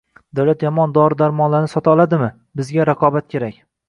Davlat 0.37 0.63
yomon 0.67 0.95
dori 0.95 1.17
-darmonlarni 1.19 1.69
sotib 1.73 1.91
oladimi? 1.97 2.31
Bizga 2.63 2.87
raqobat 2.91 3.29
kerak 3.35 3.61